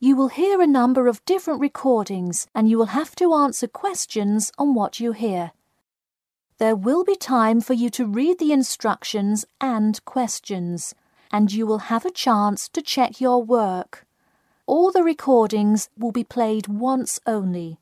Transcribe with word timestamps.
You 0.00 0.14
will 0.14 0.28
hear 0.28 0.60
a 0.60 0.66
number 0.66 1.08
of 1.08 1.24
different 1.24 1.60
recordings 1.60 2.46
and 2.54 2.70
you 2.70 2.78
will 2.78 2.86
have 2.86 3.16
to 3.16 3.34
answer 3.34 3.66
questions 3.66 4.52
on 4.56 4.72
what 4.72 5.00
you 5.00 5.10
hear. 5.10 5.50
There 6.58 6.76
will 6.76 7.02
be 7.02 7.16
time 7.16 7.60
for 7.60 7.74
you 7.74 7.90
to 7.90 8.06
read 8.06 8.38
the 8.38 8.52
instructions 8.52 9.44
and 9.60 10.04
questions, 10.04 10.94
and 11.32 11.52
you 11.52 11.66
will 11.66 11.90
have 11.90 12.04
a 12.04 12.12
chance 12.12 12.68
to 12.68 12.82
check 12.82 13.20
your 13.20 13.42
work. 13.42 14.06
All 14.66 14.92
the 14.92 15.02
recordings 15.02 15.88
will 15.98 16.12
be 16.12 16.24
played 16.24 16.68
once 16.68 17.18
only. 17.26 17.78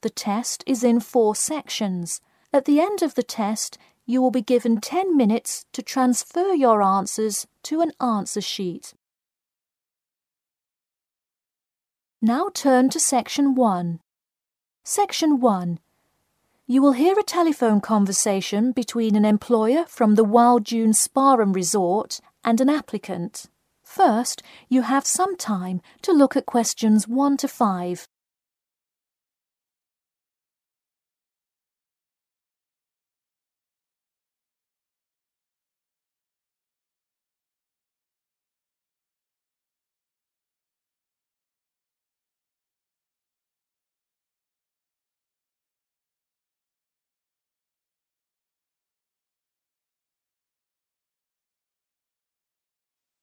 The 0.00 0.10
test 0.10 0.64
is 0.66 0.82
in 0.82 0.98
four 0.98 1.36
sections. 1.36 2.20
At 2.52 2.64
the 2.64 2.80
end 2.80 3.02
of 3.02 3.14
the 3.14 3.22
test, 3.22 3.78
you 4.06 4.20
will 4.20 4.32
be 4.32 4.42
given 4.42 4.80
10 4.80 5.16
minutes 5.16 5.66
to 5.72 5.82
transfer 5.82 6.52
your 6.52 6.82
answers 6.82 7.46
to 7.64 7.80
an 7.80 7.92
answer 8.00 8.40
sheet. 8.40 8.94
Now 12.22 12.50
turn 12.52 12.90
to 12.90 13.00
Section 13.00 13.54
1. 13.54 14.00
Section 14.84 15.40
1 15.40 15.78
you 16.70 16.80
will 16.80 16.92
hear 16.92 17.18
a 17.18 17.24
telephone 17.24 17.80
conversation 17.80 18.70
between 18.70 19.16
an 19.16 19.24
employer 19.24 19.84
from 19.88 20.14
the 20.14 20.22
Wild 20.22 20.62
Dune 20.62 20.92
Spa 20.92 21.34
and 21.34 21.52
Resort 21.52 22.20
and 22.44 22.60
an 22.60 22.68
applicant. 22.68 23.46
First, 23.82 24.40
you 24.68 24.82
have 24.82 25.04
some 25.04 25.36
time 25.36 25.80
to 26.02 26.12
look 26.12 26.36
at 26.36 26.46
questions 26.46 27.08
1 27.08 27.38
to 27.38 27.48
5. 27.48 28.06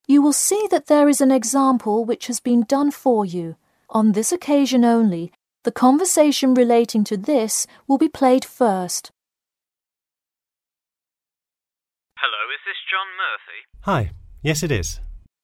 You 0.08 0.22
will 0.24 0.32
see 0.32 0.66
that 0.72 0.86
there 0.86 1.06
is 1.06 1.20
an 1.20 1.30
example 1.30 2.02
which 2.02 2.26
has 2.32 2.40
been 2.40 2.64
done 2.64 2.90
for 2.90 3.28
you. 3.28 3.56
On 3.90 4.12
this 4.12 4.32
occasion 4.32 4.82
only, 4.82 5.30
the 5.64 5.70
conversation 5.70 6.56
relating 6.56 7.04
to 7.04 7.16
this 7.20 7.68
will 7.86 8.00
be 8.00 8.08
played 8.08 8.42
first. 8.42 9.12
Hello, 12.16 12.48
is 12.48 12.64
this 12.64 12.80
John 12.88 13.08
Murphy? 13.20 13.60
Hi, 13.84 14.02
yes 14.40 14.64
it 14.64 14.72
is. 14.72 14.98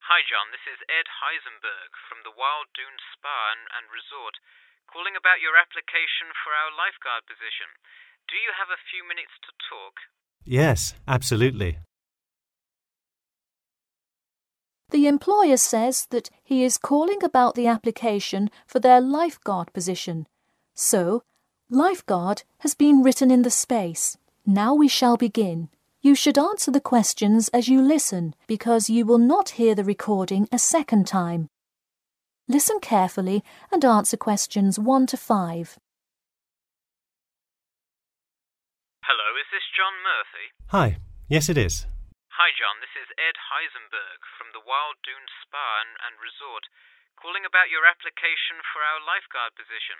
Hi, 0.09 0.25
John. 0.25 0.49
This 0.49 0.65
is 0.65 0.81
Ed 0.89 1.05
Heisenberg 1.21 1.93
from 2.09 2.25
the 2.25 2.33
Wild 2.33 2.69
Dune 2.73 2.97
Spa 3.13 3.53
and, 3.53 3.69
and 3.69 3.85
Resort, 3.93 4.41
calling 4.89 5.13
about 5.13 5.45
your 5.45 5.57
application 5.57 6.33
for 6.41 6.57
our 6.57 6.73
lifeguard 6.73 7.25
position. 7.29 7.69
Do 8.29 8.37
you 8.41 8.49
have 8.57 8.73
a 8.73 8.81
few 8.89 9.05
minutes 9.05 9.33
to 9.45 9.53
talk? 9.69 10.01
Yes, 10.41 10.97
absolutely. 11.05 11.77
The 14.89 15.07
employer 15.07 15.57
says 15.57 16.07
that 16.11 16.29
he 16.43 16.63
is 16.63 16.77
calling 16.77 17.23
about 17.23 17.55
the 17.55 17.67
application 17.67 18.49
for 18.67 18.79
their 18.79 19.01
lifeguard 19.01 19.73
position. 19.73 20.27
So, 20.73 21.23
lifeguard 21.69 22.43
has 22.59 22.75
been 22.75 23.01
written 23.01 23.31
in 23.31 23.41
the 23.41 23.49
space. 23.49 24.17
Now 24.45 24.75
we 24.75 24.87
shall 24.87 25.17
begin. 25.17 25.69
You 26.01 26.13
should 26.13 26.37
answer 26.37 26.69
the 26.69 26.79
questions 26.79 27.49
as 27.49 27.67
you 27.67 27.81
listen 27.81 28.35
because 28.45 28.89
you 28.89 29.05
will 29.05 29.17
not 29.17 29.51
hear 29.51 29.73
the 29.73 29.83
recording 29.83 30.47
a 30.51 30.59
second 30.59 31.07
time. 31.07 31.49
Listen 32.47 32.79
carefully 32.79 33.43
and 33.71 33.83
answer 33.83 34.17
questions 34.17 34.77
1 34.77 35.07
to 35.07 35.17
5. 35.17 35.79
Hello, 39.01 39.29
is 39.39 39.47
this 39.51 39.63
John 39.75 39.93
Murphy? 40.03 40.45
Hi, 40.67 40.97
yes 41.27 41.49
it 41.49 41.57
is. 41.57 41.87
Hi, 42.35 42.51
John. 42.51 42.83
This 42.83 42.91
is 42.99 43.07
Ed 43.15 43.39
Heisenberg 43.47 44.19
from 44.35 44.51
the 44.51 44.59
Wild 44.59 44.99
Dune 45.07 45.23
Spa 45.39 45.87
and, 45.87 45.95
and 46.03 46.19
Resort, 46.19 46.67
calling 47.15 47.47
about 47.47 47.71
your 47.71 47.87
application 47.87 48.59
for 48.75 48.83
our 48.83 48.99
lifeguard 48.99 49.55
position. 49.55 49.95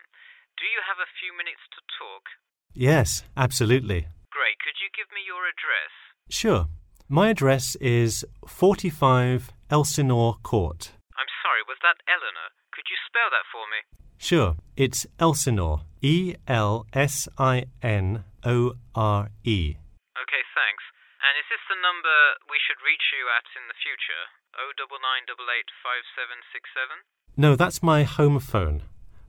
Do 0.60 0.68
you 0.68 0.84
have 0.84 1.00
a 1.00 1.08
few 1.16 1.32
minutes 1.32 1.64
to 1.72 1.80
talk? 1.96 2.28
Yes, 2.76 3.24
absolutely. 3.40 4.12
Great. 4.36 4.60
Could 4.60 4.76
you 4.84 4.92
give 4.92 5.08
me 5.16 5.24
your 5.24 5.48
address? 5.48 5.96
Sure. 6.28 6.68
My 7.08 7.32
address 7.32 7.80
is 7.80 8.28
45 8.44 9.56
Elsinore 9.72 10.36
Court. 10.44 10.92
I'm 11.16 11.32
sorry, 11.40 11.64
was 11.64 11.80
that 11.88 12.04
Eleanor? 12.04 12.52
Could 12.76 12.92
you 12.92 13.00
spell 13.08 13.32
that 13.32 13.48
for 13.48 13.64
me? 13.72 13.80
Sure. 14.20 14.60
It's 14.76 15.08
Elsinore. 15.24 15.88
E 16.04 16.36
L 16.52 16.84
S 16.92 17.32
I 17.40 17.72
N 17.80 18.28
O 18.44 18.76
R 18.92 19.32
E. 19.48 19.80
Okay, 20.20 20.44
thanks. 20.52 20.84
And 21.26 21.42
is 21.42 21.50
this 21.50 21.66
the 21.66 21.82
number 21.82 22.38
we 22.54 22.62
should 22.62 22.78
reach 22.86 23.10
you 23.10 23.26
at 23.34 23.50
in 23.58 23.66
the 23.66 23.74
future? 23.82 24.30
099885767? 24.62 27.02
No, 27.36 27.56
that's 27.56 27.82
my 27.82 28.04
home 28.04 28.40
phone. 28.40 28.84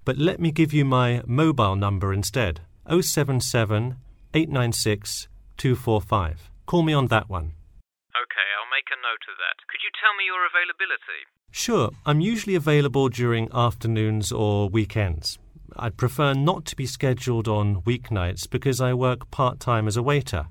But 0.05 0.19
let 0.19 0.39
me 0.39 0.53
give 0.53 0.75
you 0.75 0.85
my 0.85 1.23
mobile 1.27 1.75
number 1.75 2.13
instead. 2.13 2.61
077 2.85 3.97
896 4.35 5.29
245. 5.57 6.51
Call 6.67 6.83
me 6.83 6.93
on 6.93 7.07
that 7.07 7.31
one. 7.31 7.53
Okay, 8.13 8.49
I'll 8.61 8.69
make 8.69 8.93
a 8.93 9.01
note 9.01 9.25
of 9.33 9.41
that. 9.41 9.65
Could 9.67 9.81
you 9.81 9.89
tell 9.97 10.13
me 10.21 10.29
your 10.29 10.45
availability? 10.45 11.25
Sure, 11.51 11.89
I'm 12.05 12.21
usually 12.21 12.55
available 12.55 13.09
during 13.09 13.49
afternoons 13.55 14.31
or 14.31 14.69
weekends. 14.69 15.39
I'd 15.75 15.97
prefer 15.97 16.35
not 16.35 16.67
to 16.67 16.77
be 16.77 16.85
scheduled 16.85 17.49
on 17.49 17.81
weeknights 17.83 18.47
because 18.49 18.81
I 18.83 18.93
work 18.93 19.31
part 19.31 19.61
time 19.61 19.89
as 19.89 19.97
a 19.97 20.03
waiter 20.03 20.49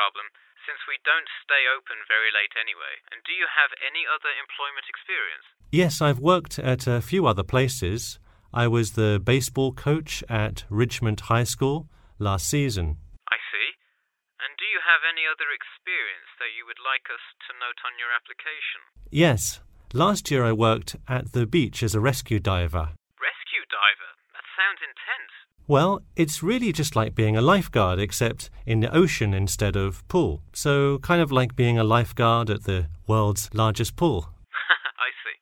problem, 0.00 0.32
since 0.64 0.80
we 0.88 0.96
don't 1.04 1.28
stay 1.44 1.68
open 1.68 2.00
very 2.08 2.32
late 2.32 2.56
anyway. 2.56 3.04
And 3.12 3.20
do 3.28 3.36
you 3.36 3.44
have 3.44 3.76
any 3.84 4.08
other 4.08 4.32
employment 4.32 4.88
experience? 4.88 5.44
Yes, 5.68 6.00
I've 6.00 6.24
worked 6.24 6.56
at 6.56 6.88
a 6.88 7.04
few 7.04 7.28
other 7.28 7.44
places. 7.44 8.16
I 8.48 8.64
was 8.64 8.96
the 8.96 9.20
baseball 9.20 9.76
coach 9.76 10.24
at 10.32 10.64
Richmond 10.72 11.28
High 11.28 11.44
School 11.44 11.92
last 12.16 12.48
season. 12.48 12.96
I 13.28 13.36
see. 13.52 13.68
And 14.40 14.56
do 14.56 14.64
you 14.64 14.80
have 14.80 15.04
any 15.04 15.28
other 15.28 15.52
experience 15.52 16.32
that 16.40 16.56
you 16.56 16.64
would 16.64 16.80
like 16.80 17.12
us 17.12 17.24
to 17.44 17.60
note 17.60 17.84
on 17.84 18.00
your 18.00 18.08
application? 18.08 18.80
Yes. 19.12 19.60
Last 19.92 20.30
year 20.32 20.48
I 20.48 20.56
worked 20.56 20.96
at 21.08 21.32
the 21.36 21.44
beach 21.44 21.82
as 21.84 21.94
a 21.94 22.00
rescue 22.00 22.40
diver. 22.40 22.96
Rescue 23.20 23.64
diver? 23.68 24.12
That 24.60 24.66
sounds 24.66 24.80
intense. 24.82 25.32
Well, 25.66 26.02
it's 26.16 26.42
really 26.42 26.72
just 26.72 26.96
like 26.96 27.14
being 27.14 27.36
a 27.36 27.40
lifeguard, 27.40 27.98
except 27.98 28.50
in 28.66 28.80
the 28.80 28.94
ocean 28.94 29.32
instead 29.32 29.76
of 29.76 30.06
pool. 30.08 30.42
So, 30.52 30.98
kind 30.98 31.22
of 31.22 31.32
like 31.32 31.56
being 31.56 31.78
a 31.78 31.84
lifeguard 31.84 32.50
at 32.50 32.64
the 32.64 32.88
world's 33.06 33.48
largest 33.54 33.96
pool. 33.96 34.26
I 34.98 35.10
see. 35.22 35.38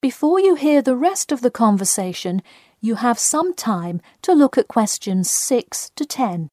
Before 0.00 0.40
you 0.40 0.54
hear 0.54 0.82
the 0.82 0.96
rest 0.96 1.30
of 1.30 1.40
the 1.40 1.50
conversation, 1.50 2.42
you 2.80 2.96
have 2.96 3.18
some 3.18 3.54
time 3.54 4.00
to 4.22 4.32
look 4.32 4.58
at 4.58 4.68
questions 4.68 5.30
6 5.30 5.90
to 5.94 6.04
10. 6.04 6.48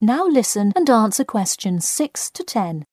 Now 0.00 0.24
listen 0.24 0.72
and 0.74 0.88
answer 0.88 1.28
questions 1.28 1.84
6 1.84 2.32
to 2.32 2.42
10. 2.42 2.88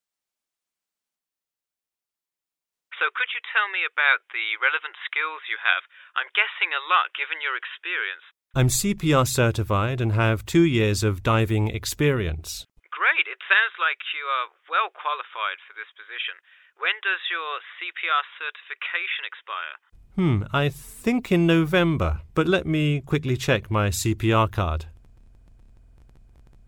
So, 2.99 3.07
could 3.15 3.31
you 3.31 3.39
tell 3.47 3.71
me 3.71 3.87
about 3.87 4.27
the 4.35 4.59
relevant 4.59 4.99
skills 5.07 5.39
you 5.47 5.55
have? 5.63 5.87
I'm 6.19 6.27
guessing 6.35 6.75
a 6.75 6.83
lot 6.83 7.15
given 7.15 7.39
your 7.39 7.55
experience. 7.55 8.27
I'm 8.51 8.67
CPR 8.67 9.23
certified 9.23 10.03
and 10.03 10.19
have 10.19 10.43
two 10.43 10.67
years 10.67 10.99
of 10.99 11.23
diving 11.23 11.71
experience. 11.71 12.67
Great. 12.91 13.23
It 13.31 13.39
sounds 13.47 13.79
like 13.79 14.03
you 14.11 14.27
are 14.27 14.51
well 14.67 14.91
qualified 14.91 15.63
for 15.63 15.79
this 15.79 15.87
position. 15.95 16.35
When 16.75 16.99
does 16.99 17.23
your 17.31 17.63
CPR 17.79 18.23
certification 18.35 19.23
expire? 19.23 19.75
Hmm, 20.19 20.43
I 20.51 20.67
think 20.67 21.31
in 21.31 21.47
November, 21.47 22.19
but 22.35 22.51
let 22.51 22.67
me 22.67 22.99
quickly 22.99 23.37
check 23.37 23.71
my 23.71 23.95
CPR 23.95 24.51
card. 24.51 24.91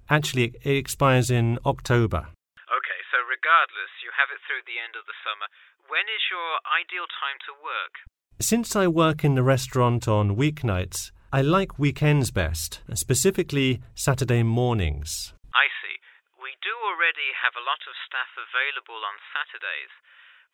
Actually, 0.09 0.57
it 0.65 0.75
expires 0.75 1.29
in 1.29 1.59
October. 1.65 2.33
Okay, 2.65 3.01
so 3.13 3.21
regardless, 3.29 3.93
you 4.01 4.09
have 4.17 4.33
it 4.33 4.41
through 4.41 4.65
the 4.65 4.81
end 4.81 4.97
of 4.97 5.05
the 5.05 5.13
summer. 5.21 5.45
When 5.85 6.09
is 6.09 6.25
your 6.33 6.57
ideal 6.65 7.05
time 7.05 7.37
to 7.45 7.53
work? 7.61 7.93
Since 8.41 8.73
I 8.75 8.89
work 8.89 9.21
in 9.21 9.37
the 9.37 9.45
restaurant 9.45 10.07
on 10.07 10.33
weeknights, 10.33 11.13
I 11.29 11.45
like 11.45 11.77
weekends 11.77 12.33
best, 12.33 12.81
specifically 12.97 13.85
Saturday 13.93 14.41
mornings. 14.41 15.37
I 15.53 15.69
see. 15.77 16.01
We 16.41 16.57
do 16.65 16.73
already 16.73 17.29
have 17.45 17.53
a 17.53 17.65
lot 17.65 17.85
of 17.85 17.93
staff 18.09 18.33
available 18.33 19.05
on 19.05 19.21
Saturdays, 19.29 19.93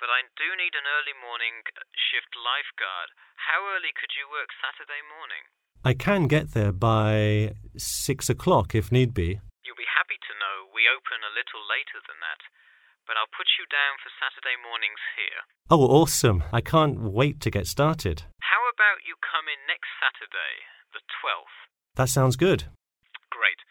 but 0.03 0.11
I 0.11 0.27
do 0.35 0.51
need 0.59 0.75
an 0.75 0.83
early 0.83 1.15
morning 1.15 1.63
shift 1.95 2.35
lifeguard. 2.35 3.15
How 3.39 3.63
early 3.71 3.95
could 3.95 4.11
you 4.19 4.27
work 4.27 4.51
Saturday 4.59 4.99
morning? 5.07 5.47
I 5.85 5.93
can 5.93 6.25
get 6.25 6.57
there 6.57 6.73
by 6.73 7.53
six 7.77 8.25
o'clock 8.25 8.73
if 8.73 8.89
need 8.89 9.13
be. 9.13 9.37
You'll 9.61 9.77
be 9.77 9.93
happy 9.93 10.17
to 10.17 10.33
know 10.41 10.65
we 10.73 10.89
open 10.89 11.21
a 11.21 11.29
little 11.29 11.61
later 11.69 12.01
than 12.09 12.17
that, 12.25 12.41
but 13.05 13.21
I'll 13.21 13.29
put 13.29 13.45
you 13.61 13.69
down 13.69 14.01
for 14.01 14.09
Saturday 14.17 14.57
mornings 14.57 14.97
here. 15.13 15.45
Oh, 15.69 15.85
awesome. 15.85 16.41
I 16.49 16.65
can't 16.65 17.13
wait 17.13 17.37
to 17.45 17.53
get 17.53 17.69
started. 17.69 18.25
How 18.41 18.65
about 18.65 19.05
you 19.05 19.13
come 19.21 19.45
in 19.45 19.61
next 19.69 19.93
Saturday, 20.01 20.65
the 20.89 21.05
12th? 21.21 21.69
That 22.01 22.09
sounds 22.09 22.33
good. 22.33 22.65
Great. 23.29 23.61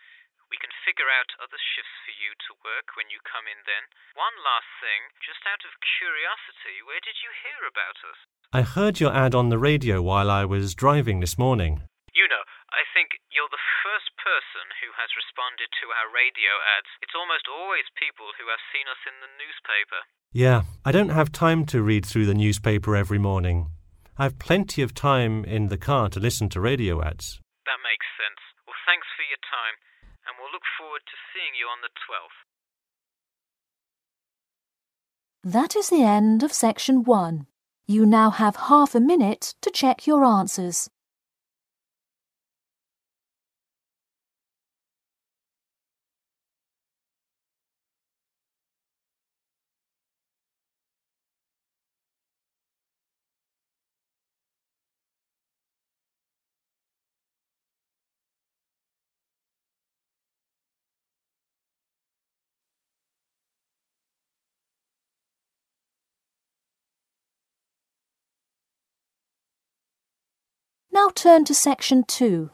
We 0.47 0.63
can 0.63 0.71
figure 0.87 1.11
out 1.11 1.35
other 1.43 1.59
shifts 1.59 1.99
for 2.07 2.15
you 2.15 2.39
to 2.47 2.63
work 2.63 2.95
when 2.95 3.11
you 3.11 3.19
come 3.27 3.51
in 3.51 3.59
then. 3.67 3.91
One 4.15 4.39
last 4.47 4.71
thing, 4.79 5.11
just 5.19 5.43
out 5.51 5.67
of 5.67 5.83
curiosity, 5.99 6.79
where 6.87 7.03
did 7.03 7.19
you 7.27 7.35
hear 7.43 7.67
about 7.67 7.99
us? 8.07 8.23
I 8.55 8.63
heard 8.63 9.03
your 9.03 9.11
ad 9.11 9.35
on 9.35 9.51
the 9.51 9.59
radio 9.59 9.99
while 9.99 10.31
I 10.31 10.47
was 10.47 10.79
driving 10.79 11.19
this 11.19 11.35
morning. 11.35 11.83
You 12.15 12.31
know, 12.31 12.47
I 12.71 12.87
think 12.95 13.19
you're 13.35 13.51
the 13.51 13.67
first 13.83 14.14
person 14.25 14.67
who 14.81 14.89
has 14.97 15.13
responded 15.13 15.69
to 15.85 15.93
our 15.93 16.09
radio 16.09 16.57
ads. 16.81 16.89
It's 17.05 17.13
almost 17.13 17.45
always 17.45 17.85
people 18.01 18.33
who 18.41 18.49
have 18.49 18.65
seen 18.73 18.89
us 18.89 19.03
in 19.05 19.21
the 19.21 19.29
newspaper. 19.37 20.01
Yeah, 20.33 20.65
I 20.81 20.91
don't 20.97 21.13
have 21.13 21.31
time 21.31 21.69
to 21.71 21.85
read 21.85 22.09
through 22.09 22.25
the 22.25 22.35
newspaper 22.35 22.97
every 22.97 23.21
morning. 23.21 23.69
I 24.17 24.25
have 24.25 24.41
plenty 24.41 24.81
of 24.81 24.97
time 24.97 25.45
in 25.45 25.69
the 25.69 25.77
car 25.77 26.09
to 26.09 26.19
listen 26.19 26.49
to 26.57 26.61
radio 26.61 27.05
ads. 27.05 27.39
That 27.69 27.85
makes 27.85 28.09
sense. 28.17 28.41
Well, 28.65 28.81
thanks 28.89 29.07
for 29.13 29.29
your 29.29 29.43
time, 29.45 29.77
and 30.25 30.33
we'll 30.41 30.51
look 30.57 30.65
forward 30.81 31.05
to 31.05 31.17
seeing 31.31 31.53
you 31.53 31.69
on 31.69 31.85
the 31.85 31.93
12th. 32.09 32.41
That 35.45 35.77
is 35.77 35.91
the 35.91 36.03
end 36.03 36.43
of 36.43 36.53
section 36.53 37.05
one. 37.05 37.47
You 37.87 38.07
now 38.07 38.31
have 38.31 38.57
half 38.57 38.95
a 38.95 39.01
minute 39.01 39.55
to 39.61 39.71
check 39.71 40.07
your 40.07 40.25
answers. 40.25 40.89
Now 71.05 71.11
turn 71.15 71.45
to 71.45 71.55
section 71.55 72.05
2. 72.05 72.49